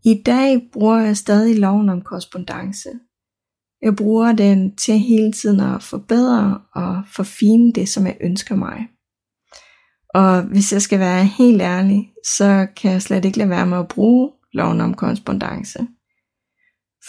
I 0.08 0.22
dag 0.22 0.70
bruger 0.72 0.98
jeg 0.98 1.16
stadig 1.16 1.58
loven 1.58 1.88
om 1.88 2.02
korrespondence. 2.02 2.88
Jeg 3.82 3.96
bruger 3.96 4.32
den 4.32 4.76
til 4.76 4.98
hele 4.98 5.32
tiden 5.32 5.60
at 5.60 5.82
forbedre 5.82 6.60
og 6.74 7.02
forfine 7.06 7.72
det, 7.72 7.88
som 7.88 8.06
jeg 8.06 8.16
ønsker 8.20 8.54
mig. 8.56 8.88
Og 10.14 10.42
hvis 10.42 10.72
jeg 10.72 10.82
skal 10.82 10.98
være 10.98 11.24
helt 11.24 11.62
ærlig, 11.62 12.12
så 12.24 12.66
kan 12.76 12.92
jeg 12.92 13.02
slet 13.02 13.24
ikke 13.24 13.38
lade 13.38 13.50
være 13.50 13.66
med 13.66 13.78
at 13.78 13.88
bruge 13.88 14.30
loven 14.52 14.80
om 14.80 14.94
korrespondence. 14.94 15.86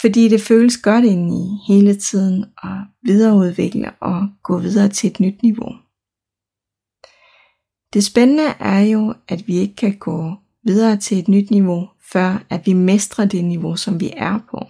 Fordi 0.00 0.28
det 0.28 0.40
føles 0.40 0.78
godt 0.78 1.04
ind 1.04 1.32
i 1.32 1.72
hele 1.72 1.94
tiden 1.94 2.44
at 2.62 2.78
videreudvikle 3.02 3.92
og 4.00 4.28
gå 4.42 4.58
videre 4.58 4.88
til 4.88 5.10
et 5.10 5.20
nyt 5.20 5.42
niveau. 5.42 5.72
Det 7.92 8.04
spændende 8.04 8.54
er 8.58 8.80
jo, 8.80 9.14
at 9.28 9.48
vi 9.48 9.56
ikke 9.56 9.76
kan 9.76 9.98
gå 9.98 10.34
videre 10.64 10.96
til 10.96 11.18
et 11.18 11.28
nyt 11.28 11.50
niveau, 11.50 11.88
før 12.12 12.44
at 12.50 12.66
vi 12.66 12.72
mestrer 12.72 13.24
det 13.24 13.44
niveau, 13.44 13.76
som 13.76 14.00
vi 14.00 14.12
er 14.16 14.38
på. 14.50 14.66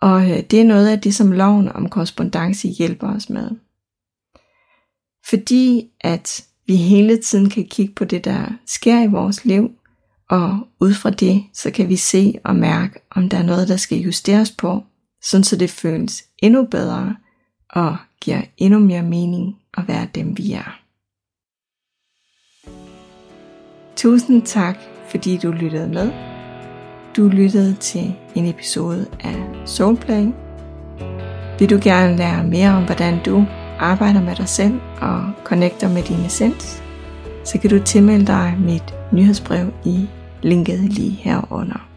Og 0.00 0.30
øh, 0.30 0.42
det 0.50 0.60
er 0.60 0.64
noget 0.64 0.88
af 0.88 1.00
det, 1.00 1.14
som 1.14 1.32
loven 1.32 1.68
om 1.68 1.88
korrespondence 1.88 2.68
hjælper 2.68 3.08
os 3.08 3.30
med. 3.30 3.50
Fordi 5.28 5.90
at 6.00 6.44
vi 6.66 6.76
hele 6.76 7.22
tiden 7.22 7.50
kan 7.50 7.66
kigge 7.66 7.94
på 7.94 8.04
det, 8.04 8.24
der 8.24 8.52
sker 8.66 9.02
i 9.02 9.06
vores 9.06 9.44
liv, 9.44 9.70
og 10.30 10.58
ud 10.80 10.94
fra 10.94 11.10
det, 11.10 11.44
så 11.52 11.70
kan 11.70 11.88
vi 11.88 11.96
se 11.96 12.34
og 12.44 12.56
mærke, 12.56 13.00
om 13.10 13.28
der 13.28 13.38
er 13.38 13.42
noget, 13.42 13.68
der 13.68 13.76
skal 13.76 13.98
justeres 13.98 14.50
på, 14.50 14.84
sådan 15.22 15.44
så 15.44 15.56
det 15.56 15.70
føles 15.70 16.24
endnu 16.38 16.64
bedre 16.64 17.16
og 17.70 17.96
giver 18.20 18.42
endnu 18.56 18.78
mere 18.78 19.02
mening 19.02 19.56
at 19.76 19.88
være 19.88 20.08
dem, 20.14 20.38
vi 20.38 20.52
er. 20.52 20.80
Tusind 23.96 24.42
tak, 24.42 24.78
fordi 25.08 25.36
du 25.36 25.50
lyttede 25.50 25.88
med. 25.88 26.12
Du 27.16 27.28
lyttede 27.28 27.74
til 27.74 28.14
en 28.34 28.46
episode 28.46 29.06
af 29.20 29.66
Soulplay. 29.66 30.26
Vil 31.58 31.70
du 31.70 31.78
gerne 31.82 32.16
lære 32.16 32.44
mere 32.44 32.70
om, 32.70 32.84
hvordan 32.84 33.22
du 33.24 33.44
arbejder 33.78 34.22
med 34.22 34.36
dig 34.36 34.48
selv 34.48 34.80
og 35.00 35.32
connecter 35.44 35.88
med 35.88 36.02
din 36.02 36.24
essens, 36.26 36.82
så 37.46 37.58
kan 37.58 37.70
du 37.70 37.78
tilmelde 37.78 38.26
dig 38.26 38.56
mit 38.58 38.94
nyhedsbrev 39.12 39.72
i 39.84 40.08
linket 40.42 40.78
lige 40.78 41.10
herunder. 41.10 41.88